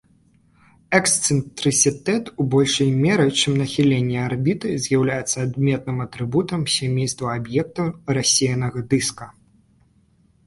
[0.99, 9.25] Эксцэнтрысітэт у большай меры, чым нахіленне арбіты, з'яўляецца адметным атрыбутам сямейства аб'ектаў рассеянага дыска.